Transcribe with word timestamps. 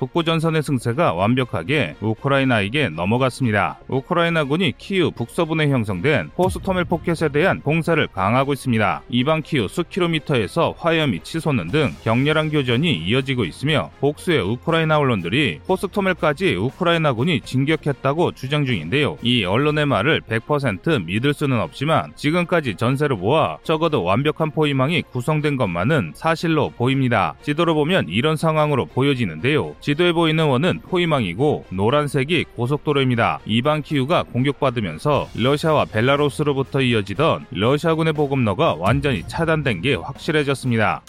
북부 0.00 0.24
전선의 0.24 0.62
승세가 0.62 1.12
완벽하게 1.12 1.94
우크라이나에게 2.00 2.88
넘어갔습니다. 2.88 3.80
우크라이나군이 3.86 4.72
키우 4.78 5.10
북서부에 5.10 5.68
형성된 5.68 6.30
호스토멜 6.38 6.84
포켓에 6.84 7.28
대한 7.28 7.60
봉사를 7.60 8.06
강화하고 8.06 8.54
있습니다. 8.54 9.02
이방 9.10 9.42
키우 9.42 9.68
수킬로미터에서 9.68 10.74
화염이 10.78 11.20
치솟는 11.20 11.68
등 11.68 11.94
격렬한 12.02 12.48
교전이 12.48 12.96
이어지고 12.96 13.44
있으며 13.44 13.90
복수의 14.00 14.40
우크라이나 14.40 14.96
언론들이 14.96 15.60
호스토멜까지 15.68 16.54
우크라이나군이 16.54 17.42
진격했다고 17.42 18.32
주장 18.32 18.64
중인데요. 18.64 19.18
이 19.22 19.44
언론의 19.44 19.84
말을 19.84 20.22
100% 20.22 21.04
믿을 21.04 21.34
수는 21.34 21.60
없지만 21.60 22.14
지금까지 22.16 22.76
전세를 22.76 23.16
모아 23.16 23.58
적어도 23.64 24.02
완벽한 24.02 24.50
포위망이 24.50 25.02
구성된 25.02 25.58
것만은 25.58 26.12
사실로 26.14 26.70
보입니다. 26.70 27.34
지도로 27.42 27.74
보면 27.74 28.08
이런 28.08 28.36
상황으로 28.36 28.86
보여지는데요. 28.86 29.76
지도에 29.90 30.12
보이는 30.12 30.46
원은 30.46 30.82
포위망이고 30.82 31.64
노란색이 31.70 32.44
고속도로입니다. 32.54 33.40
이방 33.44 33.82
키우가 33.82 34.22
공격받으면서 34.22 35.28
러시아와 35.34 35.86
벨라루스로부터 35.86 36.80
이어지던 36.80 37.46
러시아군의 37.50 38.12
보급로가 38.12 38.74
완전히 38.74 39.24
차단된 39.26 39.80
게 39.80 39.96
확실해졌습니다. 39.96 41.02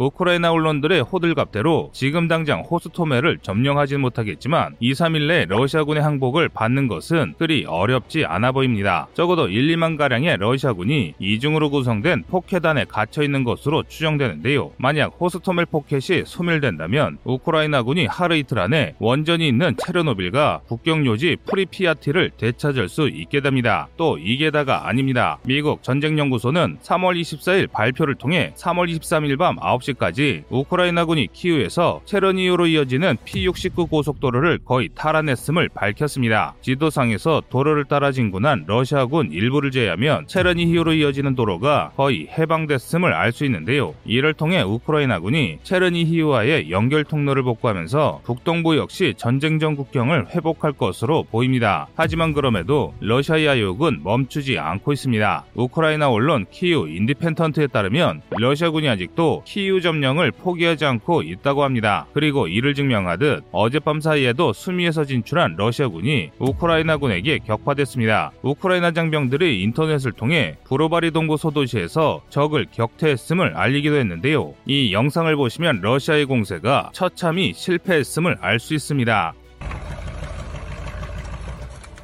우크라이나 0.00 0.50
언론들의 0.50 1.02
호들갑대로 1.02 1.90
지금 1.92 2.26
당장 2.26 2.62
호스토멜을 2.62 3.40
점령하진 3.42 4.00
못하겠지만 4.00 4.74
2, 4.80 4.92
3일 4.92 5.28
내 5.28 5.44
러시아군의 5.44 6.02
항복을 6.02 6.48
받는 6.48 6.88
것은 6.88 7.34
그리 7.38 7.66
어렵지 7.66 8.24
않아 8.24 8.52
보입니다. 8.52 9.08
적어도 9.12 9.48
1, 9.48 9.76
2만 9.76 9.98
가량의 9.98 10.38
러시아군이 10.38 11.14
이중으로 11.18 11.68
구성된 11.68 12.24
포켓 12.28 12.64
안에 12.64 12.86
갇혀 12.86 13.22
있는 13.22 13.44
것으로 13.44 13.82
추정되는데요. 13.82 14.72
만약 14.78 15.14
호스토멜 15.20 15.66
포켓이 15.66 16.22
소멸된다면 16.24 17.18
우크라이나군이 17.24 18.06
하루 18.06 18.36
이틀 18.36 18.58
안에 18.58 18.94
원전이 19.00 19.46
있는 19.46 19.74
체르노빌과 19.76 20.62
국경 20.66 21.04
요지 21.04 21.36
프리피아티를 21.44 22.30
되찾을 22.38 22.88
수 22.88 23.06
있게 23.08 23.42
됩니다. 23.42 23.88
또 23.98 24.16
이게 24.16 24.50
다가 24.50 24.88
아닙니다. 24.88 25.38
미국 25.44 25.82
전쟁연구소는 25.82 26.78
3월 26.82 27.20
24일 27.20 27.70
발표를 27.70 28.14
통해 28.14 28.54
3월 28.56 28.90
23일 28.96 29.38
밤 29.38 29.56
9시 29.56 29.89
9시까지 29.94 30.44
우크라이나군이 30.50 31.28
키우에서 31.32 32.02
체르니히우로 32.04 32.66
이어지는 32.66 33.16
P69 33.24 33.88
고속도로를 33.88 34.60
거의 34.64 34.88
탈환했음을 34.94 35.68
밝혔습니다. 35.74 36.54
지도상에서 36.60 37.42
도로를 37.50 37.84
따라 37.84 38.12
진군한 38.12 38.64
러시아군 38.66 39.32
일부를 39.32 39.70
제외하면 39.70 40.26
체르니히우로 40.26 40.94
이어지는 40.94 41.34
도로가 41.34 41.92
거의 41.96 42.28
해방됐음을 42.28 43.12
알 43.12 43.30
수 43.30 43.44
있는데요. 43.44 43.94
이를 44.04 44.34
통해 44.34 44.60
우크라이나군이 44.62 45.58
체르니히우와의 45.62 46.72
연결 46.72 47.04
통로를 47.04 47.44
복구하면서 47.44 48.22
북동부 48.24 48.76
역시 48.76 49.14
전쟁 49.16 49.60
전 49.60 49.76
국경을 49.76 50.26
회복할 50.30 50.72
것으로 50.72 51.22
보입니다. 51.30 51.86
하지만 51.94 52.32
그럼에도 52.32 52.92
러시아의 52.98 53.46
야욕은 53.46 54.00
멈추지 54.02 54.58
않고 54.58 54.92
있습니다. 54.92 55.44
우크라이나 55.54 56.10
언론 56.10 56.44
키우 56.50 56.88
인디펜던트에 56.88 57.68
따르면 57.68 58.22
러시아군이 58.30 58.88
아직도 58.88 59.44
키우 59.46 59.69
점령을 59.81 60.31
포기하지 60.31 60.85
않고 60.85 61.21
있다고 61.21 61.63
합니다. 61.63 62.07
그리고 62.13 62.47
이를 62.47 62.73
증명하듯 62.73 63.45
어젯밤 63.51 64.01
사이에도 64.01 64.51
수미에서 64.51 65.05
진출한 65.05 65.55
러시아군이 65.55 66.31
우크라이나군에게 66.39 67.39
격파됐습니다. 67.39 68.31
우크라이나 68.41 68.91
장병들이 68.91 69.61
인터넷을 69.63 70.11
통해 70.11 70.57
브로바리 70.65 71.11
동부 71.11 71.37
소도시에서 71.37 72.23
적을 72.29 72.65
격퇴했음을 72.71 73.55
알리기도 73.55 73.95
했는데요. 73.95 74.53
이 74.65 74.91
영상을 74.91 75.33
보시면 75.35 75.81
러시아의 75.81 76.25
공세가 76.25 76.89
처참히 76.93 77.53
실패했음을 77.53 78.37
알 78.41 78.59
수 78.59 78.73
있습니다. 78.73 79.33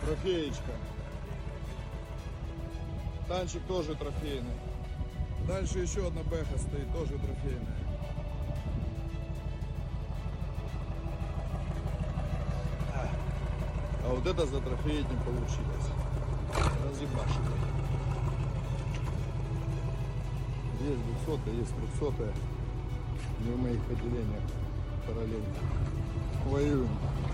Трофеечка. 0.06 0.74
Танчик 3.30 3.66
тоже 3.68 3.96
трофейный. 3.96 4.65
Дальше 5.47 5.79
еще 5.79 6.09
одна 6.09 6.23
бэха 6.25 6.59
стоит, 6.59 6.93
тоже 6.93 7.13
трофейная. 7.19 7.79
А, 12.93 13.09
а 14.05 14.15
вот 14.15 14.27
это 14.27 14.45
за 14.45 14.61
трофей 14.61 14.99
не 14.99 15.17
получилось. 15.25 15.91
Разъебашили. 16.85 17.57
Есть 20.81 21.01
200 21.27 21.51
есть 21.57 21.75
300 21.99 22.33
Не 23.45 23.53
в 23.53 23.59
моих 23.61 23.81
отделениях 23.89 24.43
параллельно. 25.07 25.55
Воюем. 26.47 26.89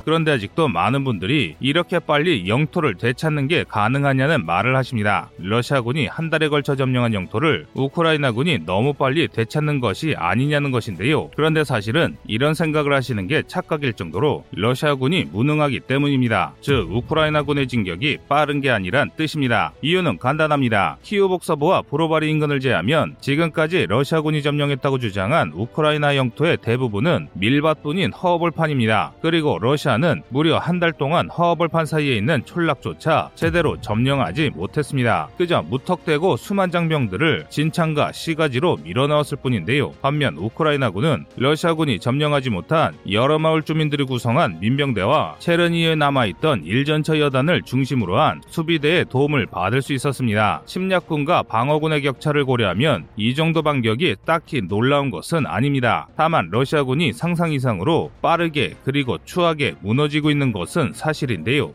그런데 0.04 0.32
아직도 0.32 0.68
많은 0.68 1.04
분들이 1.04 1.56
이렇게 1.60 1.98
빨리 1.98 2.48
영토를 2.48 2.96
되찾는 2.96 3.48
게 3.48 3.64
가능하냐는 3.68 4.44
말을 4.46 4.74
하십니다. 4.76 5.30
러시아군이 5.38 6.06
한 6.06 6.30
달에 6.30 6.48
걸쳐 6.48 6.74
점령한 6.74 7.14
영토를 7.14 7.66
우크라이나군이 7.74 8.60
너무 8.66 8.92
빨리 8.92 9.28
되찾는 9.28 9.80
것이 9.80 10.14
아니냐는 10.16 10.70
것인데요. 10.70 11.30
그런데 11.36 11.64
사실은 11.64 12.16
이런 12.26 12.54
생각을 12.54 12.92
하시는 12.92 13.26
게 13.26 13.42
착각일 13.46 13.92
정도로 13.92 14.44
러시아군이 14.52 15.26
무능하기 15.32 15.80
때문입니다. 15.80 16.54
즉 16.60 16.88
우크라이나군의 16.90 17.68
진격이 17.68 18.18
빠른 18.28 18.60
게 18.60 18.70
아니란 18.70 19.10
뜻입니다. 19.16 19.72
이유는 19.82 20.18
간단합니다. 20.18 20.98
키우 21.02 21.28
복서부와 21.28 21.82
브로바리 21.82 22.30
인근을 22.30 22.60
제하면 22.60 23.16
지금까지 23.20 23.86
러시아군이 23.88 24.42
점령했다고 24.42 24.98
주장한 24.98 25.52
우크라이나 25.54 26.16
영토의 26.16 26.58
대부분은 26.58 27.28
밀밭뿐인 27.34 28.12
허벌판입니다. 28.12 29.12
그리고 29.22 29.58
러시아 29.60 29.91
러시아는 29.92 30.22
무려 30.28 30.58
한 30.58 30.82
달 30.82 30.92
동안 30.92 31.28
허허벌판 31.28 31.86
사이에 31.86 32.16
있는 32.16 32.44
촌락조차 32.44 33.30
제대로 33.36 33.80
점령하지 33.80 34.50
못했습니다. 34.50 35.28
그저 35.38 35.62
무턱대고 35.62 36.36
수만 36.36 36.72
장병들을 36.72 37.46
진창과 37.50 38.10
시가지로 38.10 38.78
밀어넣었을 38.82 39.38
뿐인데요. 39.38 39.92
반면 40.02 40.36
우크라이나군은 40.36 41.26
러시아군이 41.36 42.00
점령하지 42.00 42.50
못한 42.50 42.94
여러 43.12 43.38
마을 43.38 43.62
주민들이 43.62 44.02
구성한 44.04 44.58
민병대와 44.58 45.36
체르니에 45.38 45.94
남아있던 45.94 46.64
일전처 46.64 47.20
여단을 47.20 47.62
중심으로 47.62 48.18
한 48.18 48.40
수비대의 48.48 49.04
도움을 49.08 49.46
받을 49.46 49.82
수 49.82 49.92
있었습니다. 49.92 50.62
침략군과 50.66 51.44
방어군의 51.44 52.02
격차를 52.02 52.44
고려하면 52.44 53.06
이 53.16 53.36
정도 53.36 53.62
반격이 53.62 54.16
딱히 54.24 54.62
놀라운 54.66 55.10
것은 55.12 55.46
아닙니다. 55.46 56.08
다만 56.16 56.48
러시아군이 56.50 57.12
상상 57.12 57.52
이상으로 57.52 58.10
빠르게 58.20 58.74
그리고 58.84 59.18
추하게 59.24 59.76
무너지고 59.82 60.30
있는 60.30 60.52
것은 60.52 60.92
사실인데요. 60.94 61.74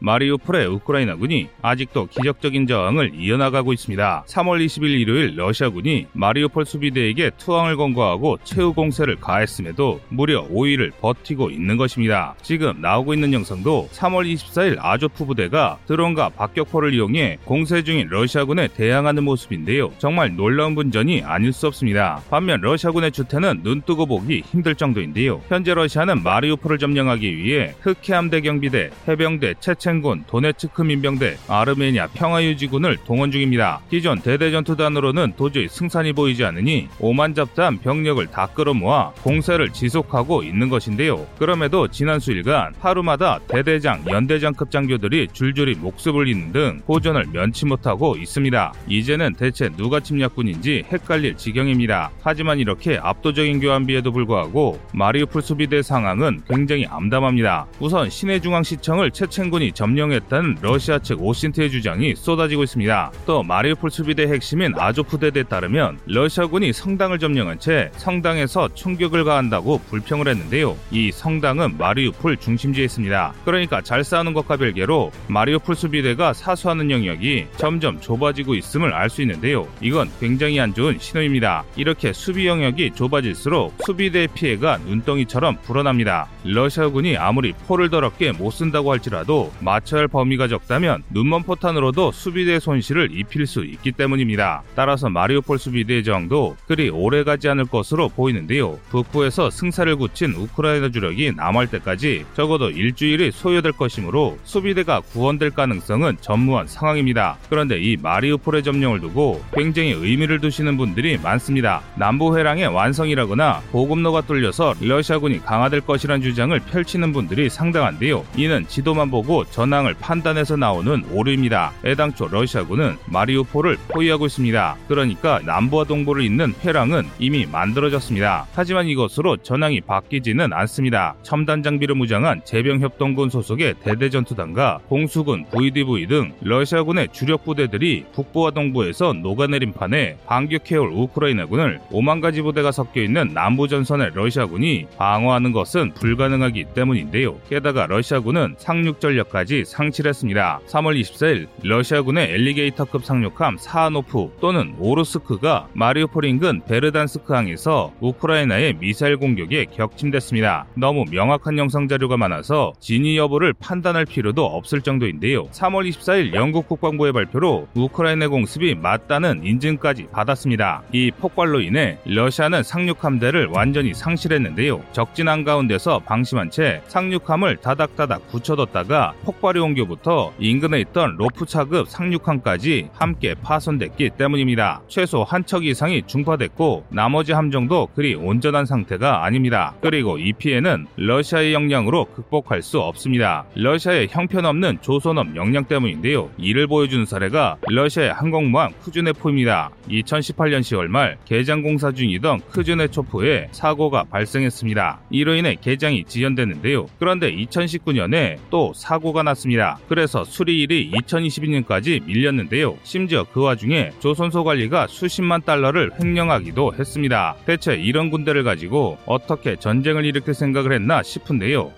마리우폴의 0.00 0.66
우크라이나군이 0.68 1.48
아직도 1.60 2.06
기적적인 2.06 2.66
저항을 2.66 3.12
이어나가고 3.14 3.72
있습니다. 3.72 4.24
3월 4.28 4.64
20일 4.64 5.00
일요일 5.00 5.36
러시아군이 5.36 6.06
마리우폴 6.12 6.64
수비대에게 6.64 7.32
투항을 7.36 7.76
권고하고 7.76 8.38
최후 8.44 8.72
공세를 8.72 9.16
가했음에도 9.16 10.00
무려 10.08 10.46
5일을 10.48 10.92
버티고 11.00 11.50
있는 11.50 11.76
것입니다. 11.76 12.34
지금 12.42 12.80
나오고 12.80 13.14
있는 13.14 13.32
영상도 13.32 13.88
3월 13.92 14.32
24일 14.32 14.76
아조프 14.78 15.24
부대가 15.24 15.78
드론과 15.86 16.30
박격포를 16.30 16.94
이용해 16.94 17.38
공세 17.44 17.82
중인 17.82 18.08
러시아군에 18.08 18.68
대항하는 18.68 19.24
모습인데요. 19.24 19.92
정말 19.98 20.36
놀라운 20.36 20.74
분전이 20.76 21.22
아닐 21.24 21.52
수 21.52 21.66
없습니다. 21.66 22.22
반면 22.30 22.60
러시아군의 22.60 23.10
주태는 23.10 23.60
눈뜨고 23.64 24.06
보기 24.06 24.42
힘들 24.46 24.76
정도인데요. 24.76 25.40
현재 25.48 25.74
러시아는 25.74 26.22
마리우폴을 26.22 26.78
점령하기 26.78 27.36
위해 27.36 27.74
흑해함대 27.80 28.42
경비대, 28.42 28.90
해병대, 29.08 29.54
체체 29.60 29.87
체첸군, 29.88 30.24
도네츠크 30.26 30.82
민병대, 30.82 31.38
아르메니아 31.48 32.08
평화유지군을 32.08 32.98
동원 33.06 33.30
중입니다. 33.30 33.80
기존 33.88 34.20
대대전투단으로는 34.20 35.32
도저히 35.36 35.66
승산이 35.66 36.12
보이지 36.12 36.44
않으니 36.44 36.88
오만잡다한 37.00 37.78
병력을 37.78 38.24
다 38.26 38.46
끌어모아 38.48 39.12
공세를 39.22 39.72
지속하고 39.72 40.42
있는 40.42 40.68
것인데요. 40.68 41.26
그럼에도 41.38 41.88
지난 41.88 42.20
수일간 42.20 42.74
하루마다 42.78 43.40
대대장, 43.48 44.04
연대장급 44.06 44.70
장교들이 44.70 45.28
줄줄이 45.32 45.74
목숨을 45.76 46.28
잃는 46.28 46.52
등 46.52 46.80
고전을 46.84 47.28
면치 47.32 47.64
못하고 47.64 48.16
있습니다. 48.16 48.74
이제는 48.88 49.34
대체 49.34 49.70
누가 49.70 50.00
침략군인지 50.00 50.84
헷갈릴 50.92 51.36
지경입니다. 51.38 52.10
하지만 52.22 52.58
이렇게 52.58 52.98
압도적인 53.02 53.60
교환비에도 53.60 54.12
불구하고 54.12 54.78
마리우폴 54.92 55.40
수비대 55.40 55.80
상황은 55.80 56.42
굉장히 56.46 56.84
암담합니다. 56.86 57.66
우선 57.80 58.10
시내 58.10 58.38
중앙시청을 58.38 59.12
체첸군이 59.12 59.72
점령했다는 59.78 60.56
러시아 60.60 60.98
측 60.98 61.22
오신트의 61.22 61.70
주장이 61.70 62.16
쏟아지고 62.16 62.64
있습니다. 62.64 63.12
또 63.26 63.44
마리우폴 63.44 63.90
수비대 63.92 64.24
핵심인 64.24 64.74
아조프대대에 64.76 65.44
따르면 65.44 66.00
러시아군이 66.06 66.72
성당을 66.72 67.20
점령한 67.20 67.60
채 67.60 67.90
성당에서 67.96 68.68
총격을 68.74 69.22
가한다고 69.22 69.78
불평을 69.88 70.26
했는데요. 70.26 70.76
이 70.90 71.12
성당은 71.12 71.78
마리우폴 71.78 72.38
중심지에 72.38 72.84
있습니다. 72.86 73.34
그러니까 73.44 73.80
잘 73.80 74.02
싸우는 74.02 74.34
것과 74.34 74.56
별개로 74.56 75.12
마리우폴 75.28 75.76
수비대가 75.76 76.32
사수하는 76.32 76.90
영역이 76.90 77.46
점점 77.56 78.00
좁아지고 78.00 78.56
있음을 78.56 78.92
알 78.92 79.08
수 79.08 79.22
있는데요. 79.22 79.66
이건 79.80 80.10
굉장히 80.20 80.60
안 80.60 80.74
좋은 80.74 80.98
신호입니다. 80.98 81.64
이렇게 81.76 82.12
수비 82.12 82.46
영역이 82.46 82.90
좁아질수록 82.94 83.74
수비대의 83.86 84.28
피해가 84.34 84.78
눈덩이처럼 84.78 85.56
불어납니다. 85.62 86.28
러시아군이 86.44 87.16
아무리 87.16 87.52
포를 87.52 87.88
더럽게 87.88 88.32
못 88.32 88.50
쓴다고 88.50 88.92
할지라도 88.92 89.50
할 89.68 90.08
범위가 90.08 90.48
적다면 90.48 91.02
눈먼 91.10 91.42
포탄으로도 91.42 92.12
수비대의 92.12 92.60
손실을 92.60 93.10
입힐 93.12 93.46
수 93.46 93.64
있기 93.64 93.92
때문입니다. 93.92 94.62
따라서 94.74 95.08
마리오폴 95.08 95.58
수비대의 95.58 96.04
저항도 96.04 96.56
그리 96.66 96.88
오래가지 96.88 97.48
않을 97.48 97.66
것으로 97.66 98.08
보이는데요. 98.08 98.78
북부에서 98.90 99.50
승사를 99.50 99.94
굳힌 99.96 100.32
우크라이나 100.32 100.90
주력이 100.90 101.32
남할 101.36 101.68
때까지 101.68 102.24
적어도 102.34 102.70
일주일이 102.70 103.30
소요될 103.30 103.72
것이므로 103.72 104.38
수비대가 104.44 105.00
구원될 105.00 105.50
가능성은 105.50 106.18
전무한 106.20 106.66
상황입니다. 106.66 107.36
그런데 107.48 107.78
이 107.78 107.96
마리우폴의 107.96 108.62
점령을 108.62 109.00
두고 109.00 109.42
굉장히 109.52 109.92
의미를 109.92 110.40
두시는 110.40 110.76
분들이 110.76 111.18
많습니다. 111.18 111.82
남부 111.96 112.36
회랑의 112.36 112.66
완성이라거나 112.66 113.62
보급로가 113.70 114.22
뚫려서 114.22 114.74
러시아군이 114.80 115.44
강화될 115.44 115.82
것이란 115.82 116.22
주장을 116.22 116.58
펼치는 116.58 117.12
분들이 117.12 117.48
상당한데요. 117.48 118.24
이는 118.36 118.66
지도만 118.68 119.10
보고 119.10 119.44
전황을 119.58 119.94
판단해서 119.94 120.54
나오는 120.54 121.04
오류입니다. 121.10 121.72
애당초 121.84 122.28
러시아군은 122.28 122.96
마리우폴을 123.06 123.76
포위하고 123.88 124.26
있습니다. 124.26 124.76
그러니까 124.86 125.40
남부와 125.44 125.82
동부를 125.82 126.22
잇는 126.22 126.54
회랑은 126.64 127.02
이미 127.18 127.44
만들어졌습니다. 127.44 128.46
하지만 128.54 128.86
이것으로 128.86 129.38
전황이 129.38 129.80
바뀌지는 129.80 130.52
않습니다. 130.52 131.16
첨단 131.24 131.64
장비로 131.64 131.96
무장한 131.96 132.40
제병협동군 132.44 133.30
소속의 133.30 133.74
대대전투단과 133.82 134.78
공수군, 134.86 135.44
VDV 135.50 136.06
등 136.06 136.32
러시아군의 136.40 137.08
주력 137.10 137.44
부대들이 137.44 138.04
북부와 138.12 138.52
동부에서 138.52 139.12
녹아내린 139.12 139.72
판에 139.72 140.18
반격해올 140.26 140.92
우크라이나군을 140.92 141.80
5만 141.90 142.20
가지 142.20 142.42
부대가 142.42 142.70
섞여 142.70 143.02
있는 143.02 143.34
남부 143.34 143.66
전선의 143.66 144.12
러시아군이 144.14 144.86
방어하는 144.96 145.50
것은 145.50 145.94
불가능하기 145.94 146.66
때문인데요. 146.76 147.40
게다가 147.48 147.86
러시아군은 147.86 148.54
상륙 148.58 149.00
전력까지 149.00 149.47
상실했습니다. 149.64 150.60
3월 150.66 151.00
24일 151.00 151.48
러시아군의 151.62 152.30
엘리게이터급 152.32 153.04
상륙함 153.04 153.56
사하노프 153.58 154.36
또는 154.40 154.74
오르스크가 154.78 155.68
마리우폴 155.72 156.26
인근 156.26 156.60
베르단스크 156.66 157.32
항에서 157.32 157.92
우크라이나의 158.00 158.74
미사일 158.74 159.16
공격에 159.16 159.64
격침됐습니다. 159.64 160.66
너무 160.74 161.04
명확한 161.10 161.56
영상 161.58 161.88
자료가 161.88 162.16
많아서 162.16 162.74
진위 162.78 163.16
여부를 163.16 163.54
판단할 163.54 164.04
필요도 164.04 164.44
없을 164.44 164.82
정도인데요. 164.82 165.46
3월 165.48 165.88
24일 165.88 166.34
영국 166.34 166.68
국방부의 166.68 167.12
발표로 167.12 167.68
우크라이나 167.74 168.28
공습이 168.28 168.74
맞다는 168.74 169.44
인증까지 169.44 170.08
받았습니다. 170.12 170.82
이 170.92 171.10
폭발로 171.10 171.60
인해 171.60 171.98
러시아는 172.04 172.62
상륙함대를 172.62 173.46
완전히 173.46 173.94
상실했는데요. 173.94 174.82
적진 174.92 175.28
한가운데서 175.28 176.00
방심한 176.00 176.50
채 176.50 176.82
상륙함을 176.88 177.56
다닥다닥 177.58 178.28
붙여뒀다가 178.28 179.14
폭발이 179.24 179.58
온 179.60 179.74
뒤부터 179.74 180.32
인근에 180.38 180.80
있던 180.80 181.16
로푸차급 181.16 181.88
상륙함까지 181.88 182.90
함께 182.94 183.34
파손됐기 183.34 184.10
때문입니다. 184.18 184.82
최소 184.88 185.24
한 185.24 185.44
척 185.48 185.64
이상이 185.64 186.02
중파됐고 186.06 186.84
나머지 186.90 187.32
함정도 187.32 187.88
그리 187.94 188.14
온전한 188.14 188.66
상태가 188.66 189.24
아닙니다. 189.24 189.72
그리고 189.80 190.18
이 190.18 190.32
피해는 190.34 190.86
러시아의 190.96 191.54
역량으로 191.54 192.04
극복할 192.06 192.60
수 192.60 192.80
없습니다. 192.80 193.46
러시아의 193.54 194.08
형편없는 194.10 194.78
조선업 194.82 195.36
역량 195.36 195.64
때문인데요. 195.64 196.28
이를 196.36 196.66
보여주는 196.66 197.06
사례가 197.06 197.56
러시아의 197.68 198.12
항공모함 198.12 198.72
크주네포입니다. 198.84 199.70
2018년 199.88 200.60
10월 200.60 200.88
말 200.88 201.16
개장 201.24 201.62
공사 201.62 201.92
중이던 201.92 202.40
크주네초프에 202.50 203.48
사고가 203.52 204.04
발생했습니다. 204.04 205.00
이로 205.10 205.34
인해 205.34 205.54
개장이 205.58 206.04
지연됐는데요. 206.04 206.86
그런데 206.98 207.34
2019년에 207.34 208.36
또 208.50 208.72
사고가 208.74 209.17
났습니다. 209.22 209.78
그래서 209.88 210.24
수리일이 210.24 210.90
2022년까지 210.92 212.04
밀렸는데요. 212.04 212.76
심지어 212.82 213.24
그 213.24 213.42
와중에 213.42 213.92
조선소 214.00 214.44
관리가 214.44 214.86
수십만 214.88 215.42
달러를 215.42 215.90
횡령하기도 216.00 216.74
했습니다. 216.78 217.36
대체 217.46 217.74
이런 217.74 218.10
군대를 218.10 218.44
가지고 218.44 218.98
어떻게 219.06 219.56
전쟁을 219.56 220.04
일으킬 220.04 220.34
생각을 220.34 220.72
했나 220.72 221.02
싶은데요. 221.02 221.72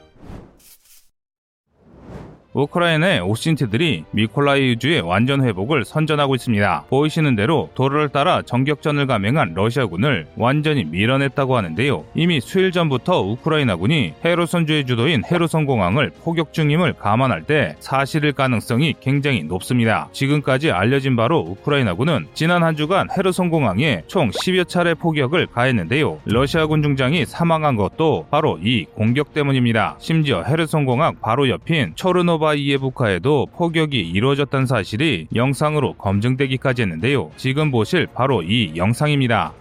우크라이나의 2.53 3.21
OSINT들이 3.21 4.05
미콜라이우주의 4.11 5.01
완전 5.03 5.45
회복을 5.45 5.85
선전하고 5.85 6.35
있습니다. 6.35 6.85
보이시는 6.89 7.37
대로 7.37 7.71
도로를 7.75 8.09
따라 8.09 8.43
전격전을 8.43 9.07
감행한 9.07 9.53
러시아군을 9.55 10.27
완전히 10.37 10.85
밀어냈다고 10.85 11.57
하는데요. 11.57 12.05
이미 12.15 12.41
수일 12.41 12.73
전부터 12.73 13.21
우크라이나군이 13.23 14.15
헤르손주의 14.25 14.85
주도인 14.85 15.23
헤르손 15.25 15.65
공항을 15.65 16.11
포격 16.25 16.53
중임을 16.53 16.95
감안할 16.95 17.45
때 17.45 17.77
사실일 17.79 18.33
가능성이 18.33 18.95
굉장히 19.01 19.45
높습니다. 19.45 20.09
지금까지 20.13 20.73
알려진 20.73 21.15
바로 21.15 21.39
우크라이나군은 21.39 22.27
지난 22.35 22.65
한 22.65 22.75
주간 22.75 23.09
헤르손 23.17 23.51
공항에 23.51 24.03
총 24.09 24.31
10여 24.31 24.67
차례 24.67 24.95
포격을 24.95 25.47
가했는데요. 25.47 26.21
러시아군 26.25 26.83
중장이 26.83 27.27
사망한 27.27 27.77
것도 27.77 28.27
바로 28.31 28.59
이 28.61 28.87
공격 28.95 29.33
때문입니다. 29.33 29.97
심지어 30.01 30.43
헤르손 30.43 30.85
공항 30.85 31.15
바로 31.21 31.49
옆인 31.49 31.93
초르노바이우카에도 31.95 33.47
포격이 33.55 34.01
이루어졌다는 34.01 34.67
사실이 34.67 35.29
영상으로 35.35 35.95
검증되기까지 35.95 36.83
했는데요. 36.83 37.31
지금 37.37 37.71
보실 37.71 38.07
바로 38.07 38.43
이 38.43 38.73
영상입니다. 38.77 39.53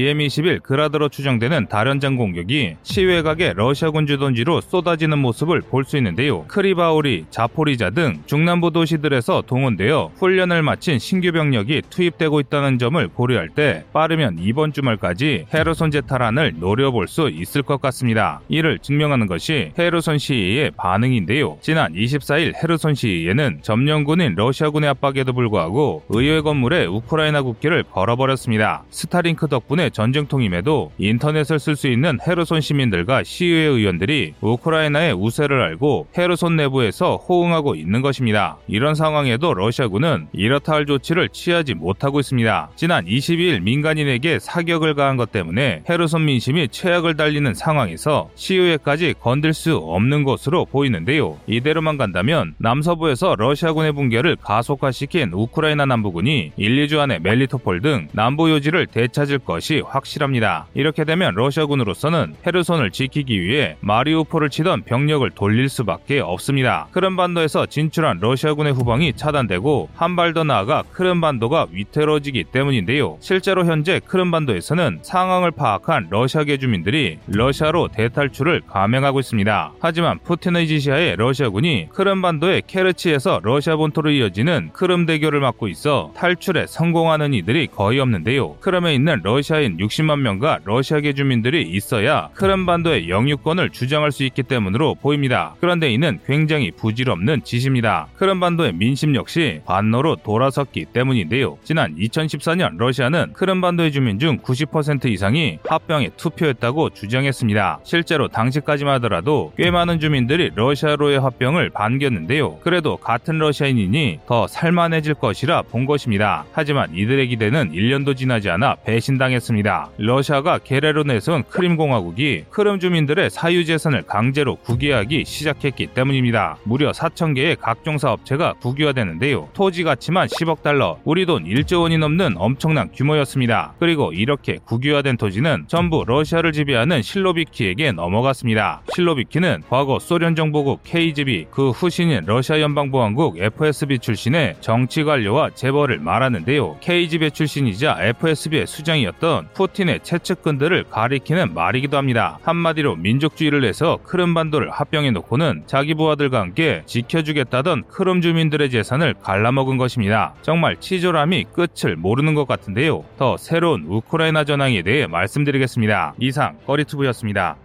BM-21 0.00 0.62
그라드로 0.62 1.08
추정되는 1.08 1.66
다연장 1.68 2.16
공격이 2.16 2.76
시외각의 2.82 3.54
러시아군 3.56 4.06
주둔지로 4.06 4.60
쏟아지는 4.62 5.18
모습을 5.18 5.60
볼 5.60 5.80
수 5.90 5.96
있는데요. 5.96 6.44
크리바오리, 6.46 7.24
자포리자 7.30 7.90
등 7.90 8.22
중남부 8.26 8.70
도시들에서 8.70 9.42
동원되어 9.46 10.12
훈련을 10.16 10.62
마친 10.62 10.98
신규 11.00 11.32
병력이 11.32 11.82
투입되고 11.90 12.38
있다는 12.38 12.78
점을 12.78 13.08
고려할 13.08 13.48
때 13.48 13.84
빠르면 13.92 14.36
이번 14.40 14.72
주말까지 14.72 15.46
헤르손 15.52 15.90
재탈환을 15.90 16.54
노려볼 16.60 17.08
수 17.08 17.28
있을 17.28 17.62
것 17.62 17.80
같습니다. 17.80 18.40
이를 18.48 18.78
증명하는 18.78 19.26
것이 19.26 19.72
헤르손 19.78 20.18
시위의 20.18 20.72
반응인데요. 20.76 21.58
지난 21.60 21.92
24일 21.94 22.54
헤르손 22.62 22.94
시위에는 22.94 23.60
점령군인 23.62 24.34
러시아군의 24.36 24.90
압박에도 24.90 25.32
불구하고 25.32 26.04
의회 26.10 26.40
건물에 26.42 26.86
우크라이나 26.86 27.42
국기를 27.42 27.82
걸어버렸습니다. 27.82 28.84
스타링크 28.90 29.48
덕분에 29.48 29.89
전쟁통임에도 29.90 30.92
인터넷을 30.98 31.58
쓸 31.58 31.76
수 31.76 31.88
있는 31.88 32.18
헤르손 32.26 32.60
시민들과 32.60 33.22
시의회 33.24 33.64
의원들이 33.66 34.34
우크라이나의 34.40 35.14
우세를 35.14 35.60
알고 35.62 36.08
헤르손 36.16 36.56
내부에서 36.56 37.16
호응하고 37.16 37.74
있는 37.74 38.02
것입니다. 38.02 38.56
이런 38.66 38.94
상황에도 38.94 39.54
러시아군은 39.54 40.28
이렇다 40.32 40.74
할 40.74 40.86
조치를 40.86 41.28
취하지 41.30 41.74
못하고 41.74 42.20
있습니다. 42.20 42.70
지난 42.76 43.04
22일 43.04 43.60
민간인에게 43.62 44.38
사격을 44.38 44.94
가한 44.94 45.16
것 45.16 45.32
때문에 45.32 45.82
헤르손 45.88 46.24
민심이 46.24 46.68
최악을 46.68 47.16
달리는 47.16 47.52
상황에서 47.54 48.30
시의회까지 48.34 49.14
건들 49.20 49.52
수 49.54 49.76
없는 49.76 50.24
것으로 50.24 50.64
보이는데요. 50.64 51.38
이대로만 51.46 51.98
간다면 51.98 52.54
남서부에서 52.58 53.36
러시아군의 53.36 53.92
붕괴를 53.92 54.36
가속화시킨 54.36 55.32
우크라이나 55.32 55.86
남부군이 55.86 56.52
1, 56.56 56.86
2주 56.86 56.98
안에 56.98 57.18
멜리토폴 57.18 57.80
등 57.80 58.08
남부 58.12 58.50
요지를 58.50 58.86
되찾을 58.86 59.40
것이 59.40 59.79
확실합니다. 59.80 60.66
이렇게 60.74 61.04
되면 61.04 61.34
러시아군으로서는 61.34 62.34
헤르손을 62.46 62.90
지키기 62.90 63.40
위해 63.40 63.76
마리우폴을 63.80 64.50
치던 64.50 64.82
병력을 64.82 65.28
돌릴 65.30 65.68
수밖에 65.68 66.20
없습니다. 66.20 66.88
크름반도에서 66.92 67.66
진출한 67.66 68.18
러시아군의 68.20 68.72
후방이 68.72 69.12
차단되고 69.14 69.88
한 69.94 70.16
발 70.16 70.34
더 70.34 70.44
나아가 70.44 70.82
크름반도가 70.92 71.66
위태로워지기 71.72 72.44
때문인데요. 72.44 73.16
실제로 73.20 73.64
현재 73.64 74.00
크름반도에서는 74.06 75.00
상황을 75.02 75.50
파악한 75.50 76.08
러시아계 76.10 76.58
주민들이 76.58 77.18
러시아로 77.26 77.88
대탈출을 77.88 78.62
감행하고 78.68 79.18
있습니다. 79.20 79.72
하지만 79.80 80.18
푸틴의 80.24 80.68
지시하에 80.68 81.16
러시아군이 81.16 81.88
크름반도의 81.92 82.62
케르치에서 82.66 83.40
러시아 83.42 83.76
본토로 83.76 84.10
이어지는 84.10 84.70
크름 84.72 85.06
대교를 85.06 85.40
막고 85.40 85.68
있어 85.68 86.12
탈출에 86.16 86.66
성공하는 86.68 87.34
이들이 87.34 87.68
거의 87.68 87.98
없는데요. 88.00 88.56
크름에 88.60 88.94
있는 88.94 89.20
러시아인 89.24 89.69
60만 89.78 90.20
명과 90.20 90.60
러시아계 90.64 91.12
주민들이 91.12 91.62
있어야 91.62 92.28
크름반도의 92.34 93.08
영유권을 93.08 93.70
주장할 93.70 94.12
수 94.12 94.24
있기 94.24 94.42
때문으로 94.42 94.94
보입니다. 94.96 95.54
그런데 95.60 95.90
이는 95.90 96.18
굉장히 96.26 96.70
부질없는 96.70 97.44
짓입니다. 97.44 98.08
크름반도의 98.16 98.74
민심 98.74 99.14
역시 99.14 99.60
반노로 99.66 100.16
돌아섰기 100.16 100.86
때문인데요. 100.92 101.58
지난 101.64 101.96
2014년 101.96 102.76
러시아는 102.78 103.32
크름반도의 103.32 103.92
주민 103.92 104.18
중 104.18 104.38
90% 104.38 105.06
이상이 105.06 105.58
합병에 105.68 106.10
투표했다고 106.16 106.90
주장했습니다. 106.90 107.80
실제로 107.84 108.28
당시까지만 108.28 108.94
하더라도 108.94 109.52
꽤 109.56 109.70
많은 109.70 110.00
주민들이 110.00 110.50
러시아로의 110.54 111.20
합병을 111.20 111.70
반겼는데요. 111.70 112.58
그래도 112.58 112.96
같은 112.96 113.38
러시아인이니 113.38 114.20
더 114.26 114.46
살만해질 114.46 115.14
것이라 115.14 115.62
본 115.62 115.86
것입니다. 115.86 116.44
하지만 116.52 116.94
이들의 116.94 117.28
기대는 117.28 117.72
1년도 117.72 118.16
지나지 118.16 118.50
않아 118.50 118.76
배신당했습니다. 118.84 119.59
러시아가 119.98 120.58
게레로 120.58 121.04
내세운 121.04 121.42
크림공화국이 121.44 122.44
크림 122.50 122.78
주민들의 122.78 123.30
사유재산을 123.30 124.02
강제로 124.02 124.56
국유하기 124.56 125.24
시작했기 125.24 125.88
때문입니다. 125.88 126.56
무려 126.64 126.92
4,000개의 126.92 127.58
각종 127.60 127.98
사업체가 127.98 128.54
국유화되는데요. 128.54 129.48
토지 129.52 129.82
가치만 129.82 130.28
10억 130.28 130.62
달러, 130.62 130.98
우리 131.04 131.26
돈 131.26 131.44
1조 131.44 131.82
원이 131.82 131.98
넘는 131.98 132.34
엄청난 132.38 132.90
규모였습니다. 132.92 133.74
그리고 133.78 134.12
이렇게 134.12 134.58
국유화된 134.64 135.16
토지는 135.16 135.64
전부 135.68 136.04
러시아를 136.06 136.52
지배하는 136.52 137.02
실로비키에게 137.02 137.92
넘어갔습니다. 137.92 138.82
실로비키는 138.94 139.64
과거 139.68 139.98
소련 139.98 140.34
정보국 140.34 140.82
KGB, 140.84 141.46
그 141.50 141.70
후신인 141.70 142.22
러시아 142.26 142.60
연방보안국 142.60 143.38
FSB 143.38 143.98
출신의 143.98 144.56
정치 144.60 145.04
관료와 145.04 145.50
재벌을 145.50 145.98
말하는데요. 145.98 146.78
KGB 146.80 147.30
출신이자 147.32 147.96
FSB의 148.00 148.66
수장이었던 148.66 149.39
푸틴의 149.54 150.00
채측근들을 150.02 150.84
가리키는 150.90 151.54
말이기도 151.54 151.96
합니다. 151.96 152.38
한마디로 152.42 152.96
민족주의를 152.96 153.60
내서 153.60 153.98
크름반도를 154.04 154.70
합병해 154.70 155.10
놓고는 155.12 155.64
자기 155.66 155.94
부하들과 155.94 156.40
함께 156.40 156.82
지켜주겠다던 156.86 157.84
크름 157.88 158.20
주민들의 158.20 158.70
재산을 158.70 159.14
갈라먹은 159.14 159.78
것입니다. 159.78 160.34
정말 160.42 160.76
치졸함이 160.78 161.46
끝을 161.52 161.96
모르는 161.96 162.34
것 162.34 162.46
같은데요. 162.46 163.04
더 163.16 163.36
새로운 163.36 163.84
우크라이나 163.86 164.44
전황에 164.44 164.82
대해 164.82 165.06
말씀드리겠습니다. 165.06 166.14
이상 166.18 166.58
꺼리투브였습니다. 166.66 167.56